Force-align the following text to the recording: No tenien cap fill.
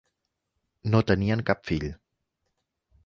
No 0.95 1.01
tenien 1.11 1.45
cap 1.51 1.61
fill. 1.71 1.87